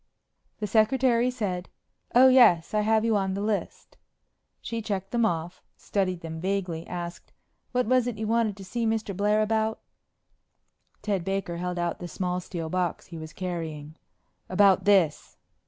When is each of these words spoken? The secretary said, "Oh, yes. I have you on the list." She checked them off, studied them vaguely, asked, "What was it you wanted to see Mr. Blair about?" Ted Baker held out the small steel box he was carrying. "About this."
The 0.57 0.65
secretary 0.65 1.29
said, 1.29 1.69
"Oh, 2.15 2.27
yes. 2.27 2.73
I 2.73 2.81
have 2.81 3.05
you 3.05 3.15
on 3.15 3.35
the 3.35 3.39
list." 3.41 3.97
She 4.59 4.81
checked 4.81 5.11
them 5.11 5.27
off, 5.27 5.61
studied 5.77 6.21
them 6.21 6.41
vaguely, 6.41 6.87
asked, 6.87 7.31
"What 7.71 7.85
was 7.85 8.07
it 8.07 8.17
you 8.17 8.25
wanted 8.25 8.57
to 8.57 8.65
see 8.65 8.87
Mr. 8.87 9.15
Blair 9.15 9.43
about?" 9.43 9.79
Ted 11.03 11.23
Baker 11.23 11.57
held 11.57 11.77
out 11.77 11.99
the 11.99 12.07
small 12.07 12.39
steel 12.39 12.67
box 12.67 13.05
he 13.05 13.17
was 13.19 13.31
carrying. 13.31 13.95
"About 14.49 14.85
this." 14.85 15.37